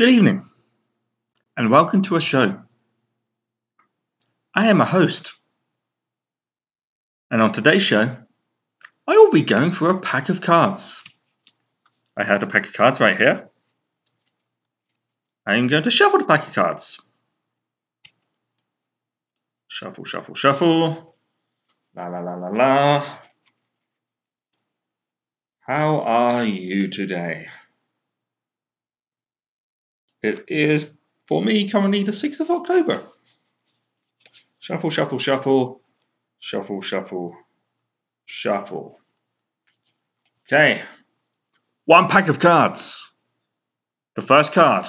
[0.00, 0.48] Good evening,
[1.58, 2.62] and welcome to a show.
[4.54, 5.34] I am a host,
[7.30, 8.16] and on today's show,
[9.06, 11.04] I will be going for a pack of cards.
[12.16, 13.50] I have a pack of cards right here.
[15.44, 17.06] I am going to shuffle the pack of cards.
[19.68, 21.14] Shuffle, shuffle, shuffle.
[21.94, 23.18] La la la la la.
[25.60, 27.48] How are you today?
[30.22, 30.94] It is,
[31.26, 33.02] for me, currently the 6th of October.
[34.58, 35.80] Shuffle, shuffle, shuffle.
[36.38, 37.36] Shuffle, shuffle,
[38.24, 38.98] shuffle.
[40.46, 40.82] Okay.
[41.84, 43.14] One pack of cards.
[44.14, 44.86] The first card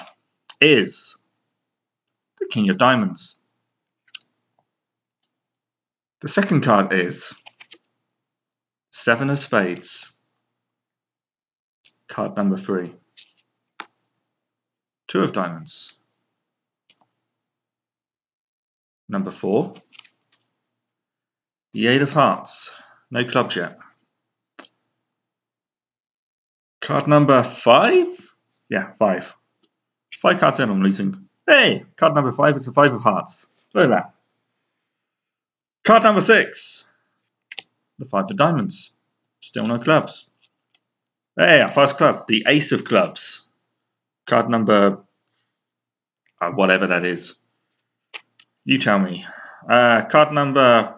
[0.60, 1.28] is
[2.40, 3.42] the King of Diamonds.
[6.22, 7.36] The second card is
[8.92, 10.12] Seven of Spades.
[12.08, 12.94] Card number three.
[15.12, 15.92] Two of Diamonds.
[19.10, 19.74] Number four.
[21.74, 22.74] The Eight of Hearts.
[23.12, 23.78] No clubs yet.
[26.80, 28.08] Card number five?
[28.70, 29.36] Yeah, five.
[30.18, 31.28] Five cards in, I'm losing.
[31.46, 33.66] Hey, card number five is the Five of Hearts.
[33.74, 34.14] Look at that.
[35.84, 36.90] Card number six.
[38.00, 38.96] The Five of Diamonds.
[39.42, 40.32] Still no clubs.
[41.38, 43.51] Hey, our first club, the Ace of Clubs.
[44.28, 45.00] Card number,
[46.40, 47.42] uh, whatever that is.
[48.64, 49.26] You tell me.
[49.70, 50.96] Uh, card number,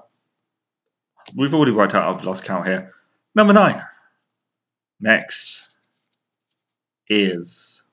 [1.36, 2.92] we've already worked out, I've lost count here.
[3.36, 3.82] Number nine.
[5.00, 5.68] Next
[7.10, 7.84] is,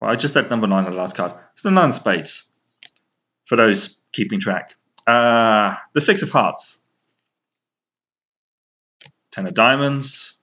[0.00, 1.32] well, I just said number nine on the last card.
[1.52, 2.44] It's the nine spades,
[3.46, 4.76] for those keeping track.
[5.06, 6.84] Uh, the six of hearts.
[9.32, 10.34] Ten of diamonds,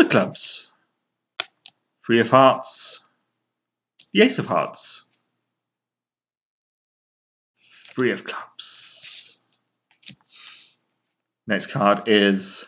[0.00, 0.72] of clubs,
[2.04, 3.00] three of hearts,
[4.12, 5.04] the ace of hearts,
[7.94, 9.38] three of clubs.
[11.46, 12.66] Next card is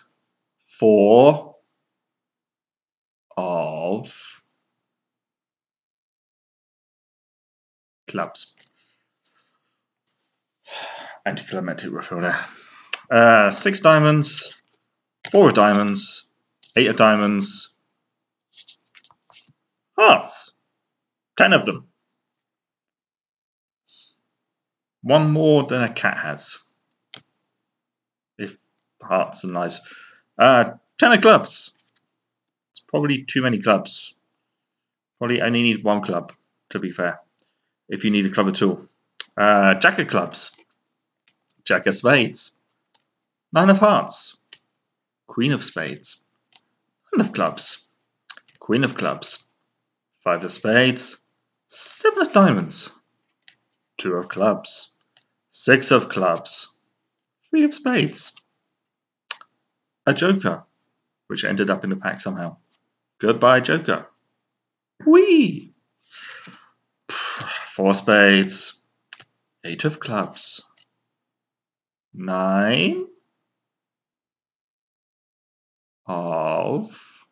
[0.79, 1.57] four
[3.37, 4.43] of
[8.07, 8.55] clubs.
[11.25, 12.45] Anticlimactic refill there.
[13.11, 14.57] Uh, six diamonds,
[15.31, 16.27] four of diamonds,
[16.77, 17.75] eight of diamonds,
[19.99, 20.53] hearts,
[21.37, 21.89] ten of them.
[25.03, 26.59] One more than a cat has.
[28.39, 28.57] If
[29.03, 29.81] hearts are nice.
[30.39, 31.83] Uh, ten of clubs.
[32.73, 34.15] It's probably too many clubs.
[35.19, 36.33] Probably only need one club,
[36.71, 37.21] to be fair.
[37.89, 38.81] If you need a club at all.
[39.37, 40.51] Uh, jack of clubs.
[41.65, 42.59] Jack of spades.
[43.53, 44.37] Nine of hearts.
[45.27, 46.26] Queen of spades.
[47.17, 47.89] Nine of clubs.
[48.61, 49.49] Queen of clubs.
[50.23, 51.17] Five of spades.
[51.67, 52.91] Seven of diamonds.
[53.97, 54.91] Two of clubs.
[55.49, 56.75] Six of clubs.
[57.49, 58.35] Three of spades.
[60.05, 60.65] A joker,
[61.29, 62.59] which ended up in the pack somehow.
[63.19, 64.09] Goodbye, joker.
[65.07, 65.73] Whee!
[67.09, 68.83] Four spades.
[69.65, 70.61] Eight of clubs.
[72.13, 73.07] Nine
[76.07, 77.27] of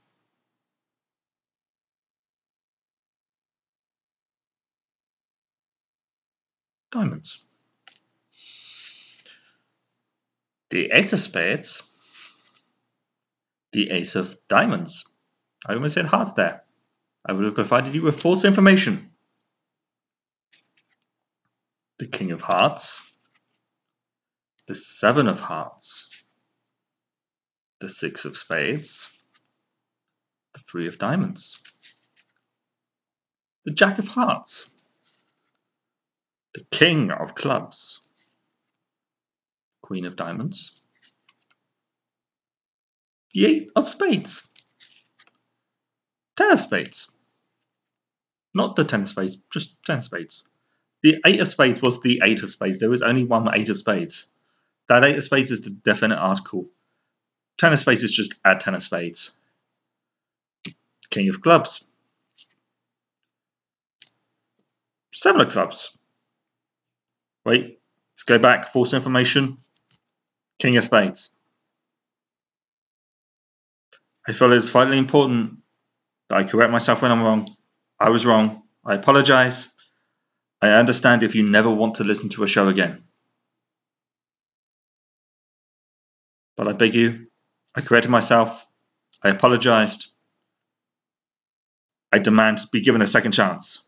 [6.90, 7.44] diamonds.
[10.70, 11.82] The ace of spades.
[13.72, 15.04] The ace of diamonds.
[15.66, 16.62] I almost said hearts there.
[17.26, 19.10] I would have provided you with false information.
[21.98, 23.12] The king of hearts.
[24.66, 26.13] The seven of hearts.
[27.84, 29.12] The six of spades.
[30.54, 31.62] The three of diamonds.
[33.66, 34.74] The jack of hearts.
[36.54, 38.10] The king of clubs.
[39.82, 40.86] Queen of diamonds.
[43.34, 44.48] The eight of spades.
[46.38, 47.14] Ten of spades.
[48.54, 50.42] Not the ten of spades, just ten of spades.
[51.02, 52.80] The eight of spades was the eight of spades.
[52.80, 54.28] There was only one eight of spades.
[54.88, 56.70] That eight of spades is the definite article.
[57.58, 59.32] Ten of spades is just add ten of spades.
[61.10, 61.90] King of clubs.
[65.12, 65.96] Seven of clubs.
[67.44, 67.78] Wait,
[68.14, 68.72] let's go back.
[68.72, 69.58] False information.
[70.58, 71.36] King of spades.
[74.26, 75.58] I feel it's vitally important
[76.28, 77.54] that I correct myself when I'm wrong.
[78.00, 78.62] I was wrong.
[78.84, 79.72] I apologize.
[80.62, 82.98] I understand if you never want to listen to a show again.
[86.56, 87.26] But I beg you,
[87.74, 88.66] I corrected myself.
[89.22, 90.06] I apologized.
[92.12, 93.82] I demand to be given a second chance.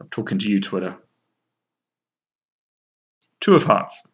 [0.00, 0.96] I'm talking to you, Twitter.
[3.40, 4.06] Two of hearts.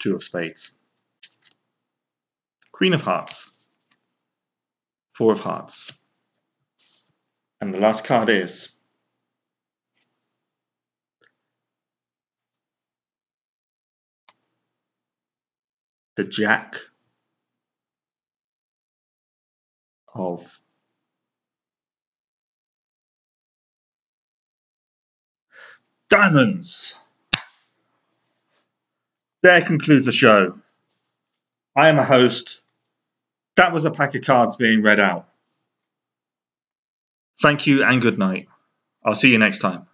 [0.00, 0.78] Two of spades.
[2.72, 3.48] Queen of hearts.
[5.10, 5.92] Four of hearts.
[7.60, 8.79] And the last card is
[16.20, 16.76] the Jack
[20.14, 20.60] of
[26.10, 26.94] Diamonds.
[29.42, 30.58] There concludes the show.
[31.74, 32.60] I am a host.
[33.56, 35.26] That was a pack of cards being read out.
[37.40, 38.46] Thank you and good night.
[39.06, 39.86] I'll see you next time.